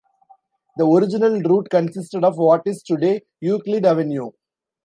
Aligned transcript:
The 0.77 0.83
original 0.87 1.39
route 1.41 1.69
consisted 1.69 2.23
of 2.23 2.39
what 2.39 2.63
is 2.65 2.81
today 2.81 3.21
Euclid 3.39 3.85
Avenue. 3.85 4.31